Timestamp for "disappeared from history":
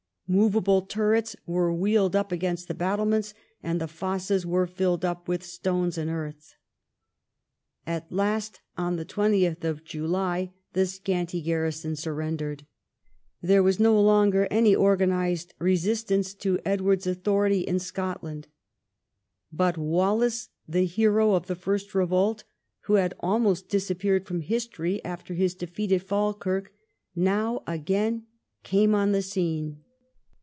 23.67-25.03